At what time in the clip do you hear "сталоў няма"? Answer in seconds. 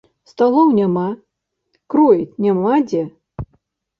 0.29-1.03